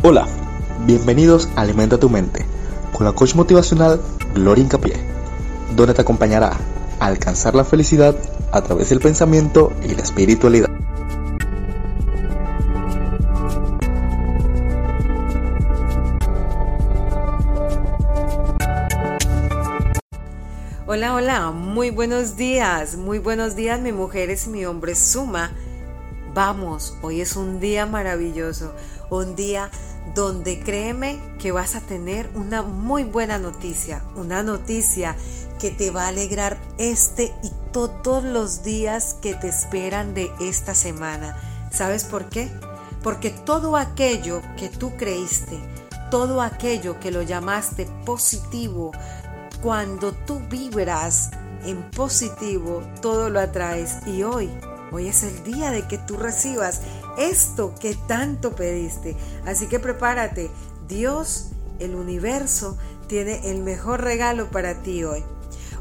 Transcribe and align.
Hola, 0.00 0.28
bienvenidos 0.86 1.48
a 1.56 1.62
Alimenta 1.62 1.98
tu 1.98 2.08
mente 2.08 2.46
con 2.92 3.04
la 3.04 3.12
coach 3.12 3.34
motivacional 3.34 4.00
Gloria 4.32 4.62
Incapié, 4.62 4.94
donde 5.74 5.92
te 5.92 6.02
acompañará 6.02 6.56
a 7.00 7.06
alcanzar 7.06 7.56
la 7.56 7.64
felicidad 7.64 8.14
a 8.52 8.62
través 8.62 8.90
del 8.90 9.00
pensamiento 9.00 9.72
y 9.82 9.96
la 9.96 10.02
espiritualidad. 10.02 10.70
Hola, 20.86 21.14
hola, 21.14 21.50
muy 21.50 21.90
buenos 21.90 22.36
días, 22.36 22.96
muy 22.96 23.18
buenos 23.18 23.56
días 23.56 23.80
mi 23.80 23.90
mujer 23.90 24.30
es 24.30 24.46
mi 24.46 24.64
hombre 24.64 24.94
suma. 24.94 25.50
Vamos, 26.34 26.94
hoy 27.02 27.20
es 27.20 27.36
un 27.36 27.58
día 27.58 27.86
maravilloso, 27.86 28.74
un 29.10 29.34
día 29.34 29.70
donde 30.14 30.60
créeme 30.60 31.18
que 31.38 31.52
vas 31.52 31.74
a 31.74 31.80
tener 31.80 32.30
una 32.34 32.62
muy 32.62 33.04
buena 33.04 33.38
noticia, 33.38 34.02
una 34.14 34.42
noticia 34.42 35.16
que 35.58 35.70
te 35.70 35.90
va 35.90 36.04
a 36.04 36.08
alegrar 36.08 36.58
este 36.78 37.32
y 37.42 37.50
todos 37.72 38.22
los 38.22 38.62
días 38.62 39.14
que 39.20 39.34
te 39.34 39.48
esperan 39.48 40.14
de 40.14 40.30
esta 40.40 40.74
semana. 40.74 41.36
¿Sabes 41.72 42.04
por 42.04 42.26
qué? 42.26 42.50
Porque 43.02 43.30
todo 43.30 43.76
aquello 43.76 44.42
que 44.56 44.68
tú 44.68 44.96
creíste, 44.96 45.58
todo 46.10 46.42
aquello 46.42 47.00
que 47.00 47.10
lo 47.10 47.22
llamaste 47.22 47.86
positivo, 48.04 48.92
cuando 49.62 50.12
tú 50.12 50.40
vibras 50.48 51.30
en 51.64 51.90
positivo, 51.90 52.82
todo 53.00 53.30
lo 53.30 53.40
atraes. 53.40 53.96
Y 54.06 54.22
hoy, 54.22 54.48
hoy 54.92 55.08
es 55.08 55.22
el 55.22 55.44
día 55.44 55.70
de 55.70 55.86
que 55.86 55.98
tú 55.98 56.16
recibas 56.16 56.80
esto 57.18 57.74
que 57.80 57.94
tanto 57.94 58.54
pediste. 58.54 59.16
Así 59.46 59.66
que 59.66 59.78
prepárate. 59.78 60.50
Dios, 60.88 61.50
el 61.78 61.94
universo, 61.94 62.78
tiene 63.08 63.50
el 63.50 63.62
mejor 63.62 64.02
regalo 64.02 64.50
para 64.50 64.82
ti 64.82 65.04
hoy. 65.04 65.24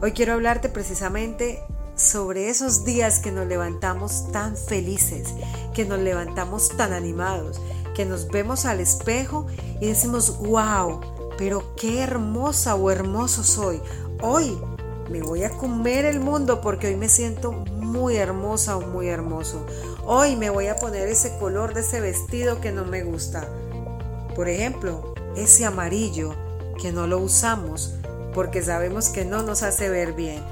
Hoy 0.00 0.12
quiero 0.12 0.34
hablarte 0.34 0.68
precisamente 0.68 1.62
sobre 1.96 2.50
esos 2.50 2.84
días 2.84 3.20
que 3.20 3.32
nos 3.32 3.46
levantamos 3.46 4.30
tan 4.30 4.56
felices, 4.56 5.28
que 5.74 5.84
nos 5.84 5.98
levantamos 5.98 6.76
tan 6.76 6.92
animados, 6.92 7.60
que 7.94 8.04
nos 8.04 8.28
vemos 8.28 8.66
al 8.66 8.80
espejo 8.80 9.46
y 9.80 9.86
decimos, 9.86 10.38
wow, 10.38 11.00
pero 11.38 11.74
qué 11.76 12.02
hermosa 12.02 12.74
o 12.74 12.90
hermoso 12.90 13.42
soy. 13.42 13.80
Hoy 14.22 14.58
me 15.10 15.22
voy 15.22 15.44
a 15.44 15.50
comer 15.50 16.04
el 16.04 16.20
mundo 16.20 16.60
porque 16.60 16.88
hoy 16.88 16.96
me 16.96 17.08
siento 17.08 17.52
muy 17.96 18.16
hermosa 18.16 18.76
o 18.76 18.82
muy 18.82 19.08
hermoso. 19.08 19.64
Hoy 20.04 20.36
me 20.36 20.50
voy 20.50 20.66
a 20.66 20.76
poner 20.76 21.08
ese 21.08 21.36
color 21.38 21.72
de 21.72 21.80
ese 21.80 22.00
vestido 22.00 22.60
que 22.60 22.70
no 22.70 22.84
me 22.84 23.02
gusta. 23.02 23.48
Por 24.34 24.48
ejemplo, 24.48 25.14
ese 25.34 25.64
amarillo 25.64 26.34
que 26.80 26.92
no 26.92 27.06
lo 27.06 27.18
usamos 27.18 27.94
porque 28.34 28.62
sabemos 28.62 29.08
que 29.08 29.24
no 29.24 29.42
nos 29.42 29.62
hace 29.62 29.88
ver 29.88 30.12
bien. 30.12 30.42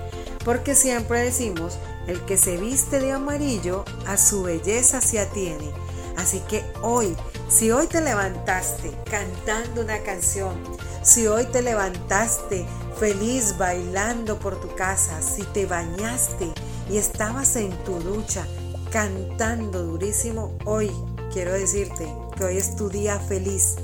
Porque 0.43 0.75
siempre 0.75 1.21
decimos, 1.21 1.79
el 2.07 2.25
que 2.25 2.39
se 2.39 2.57
viste 2.57 2.99
de 2.99 3.13
amarillo 3.13 3.85
a 4.07 4.17
su 4.17 4.43
belleza 4.43 5.03
se 5.03 5.21
atiene. 5.21 5.71
Así 6.17 6.41
que 6.49 6.65
hoy, 6.81 7.15
si 7.49 7.71
hoy 7.71 7.87
te 7.89 8.01
levantaste 8.01 8.91
cantando 9.11 9.83
una 9.83 9.99
canción, 9.99 10.55
si 11.03 11.27
hoy 11.27 11.45
te 11.45 11.61
levantaste 11.61 12.65
feliz 12.99 13.59
bailando 13.59 14.39
por 14.39 14.59
tu 14.61 14.75
casa, 14.75 15.21
si 15.21 15.43
te 15.43 15.67
bañaste 15.67 16.55
y 16.91 16.97
estabas 16.97 17.57
en 17.57 17.71
tu 17.85 17.99
ducha 18.01 18.47
cantando 18.91 19.83
durísimo, 19.85 20.57
hoy 20.65 20.91
quiero 21.33 21.53
decirte 21.53 22.13
que 22.37 22.45
hoy 22.45 22.57
es 22.57 22.77
tu 22.77 22.89
día 22.89 23.19
feliz. 23.19 23.77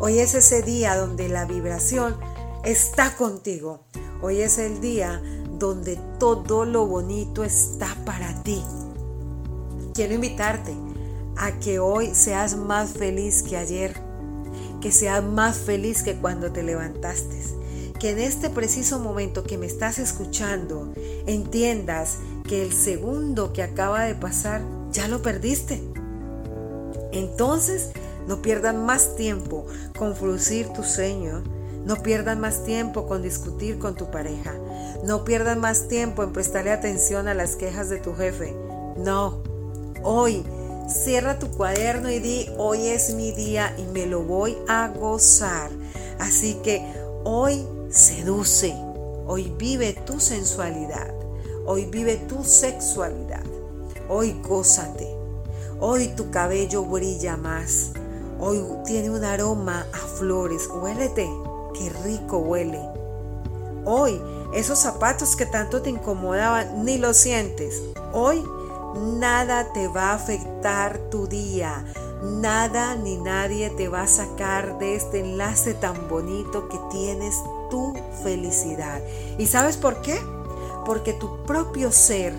Hoy 0.00 0.18
es 0.18 0.34
ese 0.34 0.62
día 0.62 0.96
donde 0.96 1.28
la 1.28 1.44
vibración 1.44 2.16
está 2.64 3.14
contigo. 3.16 3.84
Hoy 4.22 4.40
es 4.40 4.58
el 4.58 4.80
día 4.80 5.20
donde 5.58 5.98
todo 6.18 6.64
lo 6.64 6.86
bonito 6.86 7.44
está 7.44 7.94
para 8.04 8.42
ti. 8.42 8.62
Quiero 9.92 10.14
invitarte 10.14 10.74
a 11.36 11.58
que 11.58 11.78
hoy 11.78 12.14
seas 12.14 12.56
más 12.56 12.92
feliz 12.92 13.42
que 13.42 13.56
ayer, 13.56 13.94
que 14.80 14.90
seas 14.92 15.22
más 15.22 15.58
feliz 15.58 16.02
que 16.02 16.16
cuando 16.16 16.52
te 16.52 16.62
levantaste, 16.62 17.38
que 18.00 18.10
en 18.10 18.18
este 18.18 18.50
preciso 18.50 18.98
momento 18.98 19.44
que 19.44 19.58
me 19.58 19.66
estás 19.66 19.98
escuchando 19.98 20.92
entiendas 21.26 22.18
que 22.48 22.62
el 22.62 22.72
segundo 22.72 23.52
que 23.52 23.62
acaba 23.62 24.04
de 24.04 24.14
pasar 24.14 24.62
ya 24.92 25.08
lo 25.08 25.22
perdiste. 25.22 25.82
Entonces, 27.12 27.90
no 28.26 28.42
pierdan 28.42 28.84
más 28.84 29.16
tiempo 29.16 29.66
con 29.98 30.14
fruncir 30.16 30.68
tu 30.68 30.82
sueño, 30.82 31.42
no 31.84 31.96
pierdan 31.96 32.40
más 32.40 32.64
tiempo 32.64 33.06
con 33.06 33.22
discutir 33.22 33.78
con 33.78 33.94
tu 33.94 34.10
pareja, 34.10 34.54
no 35.04 35.24
pierdan 35.24 35.60
más 35.60 35.88
tiempo 35.88 36.22
en 36.22 36.32
prestarle 36.32 36.72
atención 36.72 37.28
a 37.28 37.34
las 37.34 37.56
quejas 37.56 37.88
de 37.88 37.98
tu 37.98 38.14
jefe. 38.14 38.54
No, 38.96 39.42
hoy 40.02 40.44
cierra 40.88 41.38
tu 41.38 41.50
cuaderno 41.50 42.10
y 42.10 42.18
di, 42.18 42.48
hoy 42.56 42.88
es 42.88 43.14
mi 43.14 43.32
día 43.32 43.74
y 43.78 43.84
me 43.92 44.06
lo 44.06 44.22
voy 44.22 44.56
a 44.68 44.88
gozar. 44.88 45.70
Así 46.18 46.54
que 46.62 46.82
hoy 47.24 47.66
seduce, 47.90 48.74
hoy 49.26 49.52
vive 49.58 49.94
tu 50.06 50.20
sensualidad. 50.20 51.23
Hoy 51.66 51.86
vive 51.86 52.16
tu 52.16 52.44
sexualidad. 52.44 53.42
Hoy 54.08 54.38
gózate. 54.46 55.08
Hoy 55.80 56.08
tu 56.08 56.30
cabello 56.30 56.84
brilla 56.84 57.38
más. 57.38 57.92
Hoy 58.38 58.62
tiene 58.84 59.10
un 59.10 59.24
aroma 59.24 59.86
a 59.92 59.96
flores. 59.96 60.68
Huélete. 60.68 61.26
Qué 61.72 61.90
rico 62.04 62.38
huele. 62.38 62.80
Hoy 63.86 64.20
esos 64.52 64.78
zapatos 64.78 65.36
que 65.36 65.46
tanto 65.46 65.80
te 65.80 65.88
incomodaban 65.88 66.84
ni 66.84 66.98
los 66.98 67.16
sientes. 67.16 67.82
Hoy 68.12 68.44
nada 69.18 69.72
te 69.72 69.88
va 69.88 70.10
a 70.10 70.14
afectar 70.14 70.98
tu 71.10 71.26
día. 71.26 71.84
Nada 72.22 72.94
ni 72.94 73.16
nadie 73.16 73.70
te 73.70 73.88
va 73.88 74.02
a 74.02 74.06
sacar 74.06 74.78
de 74.78 74.96
este 74.96 75.20
enlace 75.20 75.72
tan 75.72 76.08
bonito 76.08 76.68
que 76.68 76.78
tienes 76.90 77.34
tu 77.70 77.94
felicidad. 78.22 79.00
¿Y 79.38 79.46
sabes 79.46 79.78
por 79.78 80.02
qué? 80.02 80.20
Porque 80.84 81.12
tu 81.12 81.42
propio 81.44 81.90
ser 81.92 82.34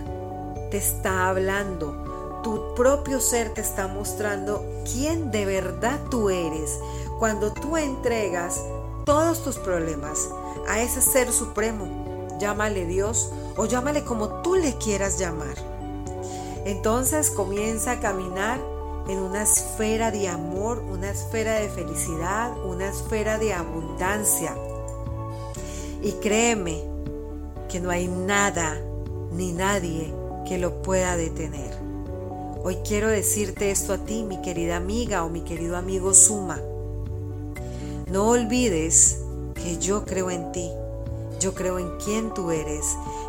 te 0.71 0.77
está 0.77 1.29
hablando, 1.29 2.41
tu 2.43 2.75
propio 2.75 3.19
ser 3.19 3.53
te 3.53 3.61
está 3.61 3.87
mostrando 3.87 4.63
quién 4.91 5.31
de 5.31 5.45
verdad 5.45 5.99
tú 6.09 6.29
eres 6.29 6.79
cuando 7.19 7.51
tú 7.53 7.77
entregas 7.77 8.61
todos 9.05 9.43
tus 9.43 9.57
problemas 9.57 10.29
a 10.67 10.81
ese 10.81 11.01
ser 11.01 11.31
supremo, 11.31 12.27
llámale 12.39 12.85
Dios 12.85 13.31
o 13.55 13.65
llámale 13.65 14.03
como 14.03 14.41
tú 14.41 14.55
le 14.55 14.77
quieras 14.77 15.17
llamar. 15.17 15.55
Entonces 16.65 17.29
comienza 17.29 17.91
a 17.91 17.99
caminar 17.99 18.59
en 19.07 19.19
una 19.19 19.43
esfera 19.43 20.09
de 20.09 20.27
amor, 20.27 20.79
una 20.79 21.11
esfera 21.11 21.55
de 21.59 21.69
felicidad, 21.69 22.51
una 22.65 22.89
esfera 22.89 23.37
de 23.37 23.53
abundancia. 23.53 24.55
Y 26.01 26.13
créeme, 26.13 26.94
que 27.69 27.79
no 27.79 27.89
hay 27.89 28.07
nada 28.07 28.79
ni 29.31 29.51
nadie 29.51 30.13
que 30.47 30.57
lo 30.57 30.81
pueda 30.81 31.17
detener. 31.17 31.75
Hoy 32.63 32.77
quiero 32.87 33.09
decirte 33.09 33.71
esto 33.71 33.93
a 33.93 33.97
ti, 33.97 34.23
mi 34.23 34.41
querida 34.41 34.77
amiga 34.77 35.23
o 35.23 35.29
mi 35.29 35.41
querido 35.41 35.77
amigo 35.77 36.13
Suma. 36.13 36.59
No 38.09 38.29
olvides 38.29 39.19
que 39.53 39.77
yo 39.77 40.05
creo 40.05 40.31
en 40.31 40.51
ti, 40.51 40.71
yo 41.39 41.53
creo 41.53 41.79
en 41.79 41.89
quién 42.03 42.33
tú 42.33 42.51
eres, 42.51 42.85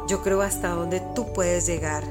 yo 0.09 0.23
creo 0.23 0.43
hasta 0.43 0.71
dónde 0.71 1.03
tú 1.15 1.33
puedes 1.33 1.67
llegar. 1.67 2.05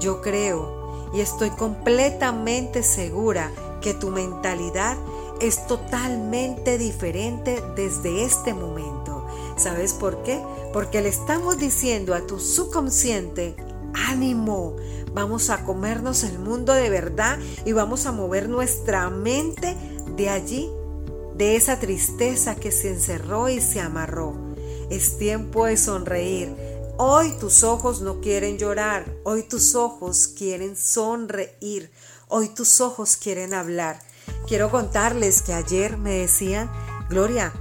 Yo 0.00 0.20
creo 0.20 1.10
y 1.14 1.20
estoy 1.20 1.50
completamente 1.50 2.82
segura 2.82 3.50
que 3.80 3.94
tu 3.94 4.10
mentalidad 4.10 4.96
es 5.40 5.66
totalmente 5.66 6.78
diferente 6.78 7.62
desde 7.74 8.24
este 8.24 8.54
momento. 8.54 9.05
¿Sabes 9.56 9.94
por 9.94 10.22
qué? 10.22 10.42
Porque 10.72 11.00
le 11.00 11.08
estamos 11.08 11.58
diciendo 11.58 12.14
a 12.14 12.26
tu 12.26 12.38
subconsciente, 12.38 13.56
ánimo, 13.94 14.76
vamos 15.14 15.48
a 15.48 15.64
comernos 15.64 16.24
el 16.24 16.38
mundo 16.38 16.74
de 16.74 16.90
verdad 16.90 17.38
y 17.64 17.72
vamos 17.72 18.04
a 18.04 18.12
mover 18.12 18.50
nuestra 18.50 19.08
mente 19.08 19.74
de 20.14 20.28
allí, 20.28 20.70
de 21.36 21.56
esa 21.56 21.80
tristeza 21.80 22.54
que 22.54 22.70
se 22.70 22.90
encerró 22.90 23.48
y 23.48 23.60
se 23.60 23.80
amarró. 23.80 24.34
Es 24.90 25.16
tiempo 25.16 25.64
de 25.64 25.78
sonreír. 25.78 26.54
Hoy 26.98 27.32
tus 27.40 27.62
ojos 27.62 28.02
no 28.02 28.20
quieren 28.20 28.58
llorar, 28.58 29.04
hoy 29.24 29.42
tus 29.42 29.74
ojos 29.74 30.28
quieren 30.28 30.76
sonreír, 30.76 31.90
hoy 32.28 32.48
tus 32.48 32.80
ojos 32.80 33.16
quieren 33.16 33.54
hablar. 33.54 34.00
Quiero 34.46 34.70
contarles 34.70 35.42
que 35.42 35.52
ayer 35.52 35.96
me 35.96 36.18
decían, 36.18 36.70
Gloria, 37.08 37.52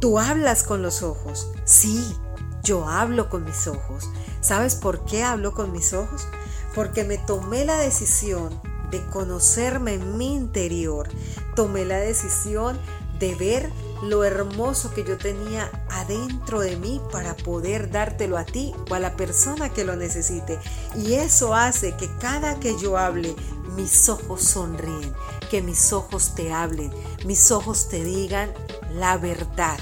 tú 0.00 0.18
hablas 0.18 0.62
con 0.62 0.82
los 0.82 1.02
ojos. 1.02 1.50
Sí, 1.64 2.16
yo 2.62 2.88
hablo 2.88 3.28
con 3.28 3.44
mis 3.44 3.66
ojos. 3.66 4.08
¿Sabes 4.40 4.74
por 4.74 5.04
qué 5.04 5.22
hablo 5.22 5.52
con 5.52 5.72
mis 5.72 5.92
ojos? 5.92 6.26
Porque 6.74 7.04
me 7.04 7.18
tomé 7.18 7.64
la 7.64 7.78
decisión 7.78 8.60
de 8.90 9.04
conocerme 9.06 9.94
en 9.94 10.16
mi 10.16 10.34
interior. 10.34 11.08
tomé 11.54 11.84
la 11.84 11.98
decisión 11.98 12.78
de 13.18 13.34
ver 13.34 13.72
lo 14.02 14.22
hermoso 14.22 14.94
que 14.94 15.02
yo 15.02 15.18
tenía 15.18 15.70
adentro 15.90 16.60
de 16.60 16.76
mí 16.76 17.00
para 17.10 17.36
poder 17.36 17.90
dártelo 17.90 18.38
a 18.38 18.44
ti 18.44 18.72
o 18.88 18.94
a 18.94 19.00
la 19.00 19.16
persona 19.16 19.70
que 19.70 19.84
lo 19.84 19.96
necesite. 19.96 20.60
Y 20.94 21.14
eso 21.14 21.54
hace 21.54 21.96
que 21.96 22.08
cada 22.18 22.60
que 22.60 22.78
yo 22.78 22.96
hable, 22.96 23.34
mis 23.74 24.08
ojos 24.08 24.42
sonríen, 24.42 25.12
que 25.50 25.62
mis 25.62 25.92
ojos 25.92 26.34
te 26.36 26.52
hablen, 26.52 26.92
mis 27.24 27.50
ojos 27.50 27.88
te 27.88 28.04
digan 28.04 28.52
la 28.90 29.16
verdad. 29.16 29.78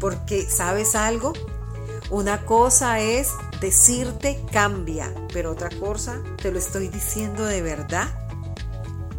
Porque, 0.00 0.48
¿sabes 0.48 0.94
algo? 0.94 1.32
Una 2.10 2.44
cosa 2.44 3.00
es 3.00 3.30
decirte 3.60 4.40
cambia, 4.52 5.12
pero 5.32 5.52
otra 5.52 5.70
cosa 5.70 6.22
te 6.40 6.52
lo 6.52 6.58
estoy 6.58 6.88
diciendo 6.88 7.44
de 7.44 7.62
verdad. 7.62 8.08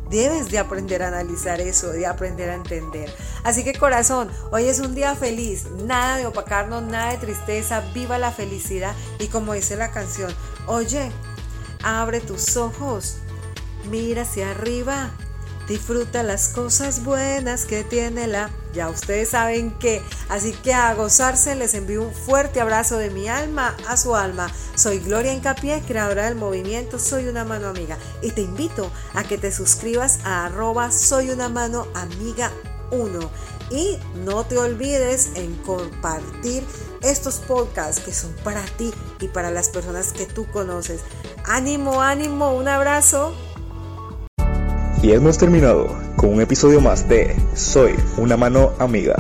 Debes 0.10 0.50
de 0.50 0.60
aprender 0.60 1.04
a 1.04 1.10
analizar 1.10 1.60
eso, 1.60 1.90
de 1.90 2.06
aprender 2.06 2.50
a 2.50 2.56
entender. 2.56 3.14
Así 3.44 3.66
que 3.66 3.74
corazón, 3.74 4.30
hoy 4.52 4.66
es 4.66 4.80
un 4.80 4.96
día 4.96 5.16
feliz, 5.16 5.68
nada 5.86 6.16
de 6.16 6.28
opacarnos, 6.28 6.82
nada 6.84 7.12
de 7.12 7.18
tristeza, 7.18 7.82
viva 7.94 8.18
la 8.18 8.32
felicidad 8.32 8.96
y 9.20 9.28
como 9.28 9.52
dice 9.52 9.76
la 9.76 9.92
canción, 9.92 10.34
oye, 10.66 11.12
abre 11.84 12.22
tus 12.22 12.56
ojos, 12.56 13.18
mira 13.90 14.22
hacia 14.22 14.52
arriba, 14.52 15.12
disfruta 15.68 16.24
las 16.24 16.48
cosas 16.50 17.04
buenas 17.04 17.66
que 17.66 17.84
tiene 17.84 18.28
la 18.28 18.50
ya 18.78 18.90
ustedes 18.90 19.30
saben 19.30 19.72
que. 19.72 20.02
Así 20.30 20.54
que 20.54 20.74
a 20.74 20.94
gozarse 20.94 21.56
les 21.56 21.74
envío 21.74 22.04
un 22.04 22.14
fuerte 22.14 22.62
abrazo 22.62 22.98
de 22.98 23.10
mi 23.10 23.28
alma 23.28 23.76
a 23.88 23.98
su 23.98 24.16
alma. 24.16 24.50
Soy 24.76 25.00
Gloria 25.00 25.34
Incapié, 25.34 25.82
creadora 25.82 26.26
del 26.26 26.36
movimiento 26.36 27.00
Soy 27.00 27.28
una 27.28 27.44
mano 27.44 27.68
amiga. 27.68 27.98
Y 28.22 28.32
te 28.32 28.42
invito 28.42 28.90
a 29.14 29.24
que 29.24 29.38
te 29.38 29.52
suscribas 29.52 30.20
a 30.24 30.46
arroba 30.46 30.92
Soy 30.92 31.32
una 31.32 31.50
mano 31.50 31.88
amiga 31.94 32.52
1. 32.92 33.20
Y 33.72 33.98
no 34.24 34.46
te 34.46 34.58
olvides 34.58 35.32
en 35.36 35.56
compartir 35.64 36.64
estos 37.02 37.36
podcasts 37.40 38.02
que 38.02 38.14
son 38.14 38.32
para 38.44 38.64
ti 38.78 38.94
y 39.20 39.28
para 39.28 39.52
las 39.52 39.70
personas 39.70 40.14
que 40.14 40.26
tú 40.26 40.48
conoces. 40.52 41.02
Ánimo, 41.46 42.02
ánimo, 42.02 42.54
un 42.54 42.68
abrazo. 42.68 43.34
Y 45.02 45.12
hemos 45.12 45.38
terminado 45.38 45.96
con 46.16 46.34
un 46.34 46.42
episodio 46.42 46.82
más 46.82 47.08
de 47.08 47.36
Soy 47.54 47.94
una 48.18 48.36
mano 48.36 48.74
amiga. 48.80 49.16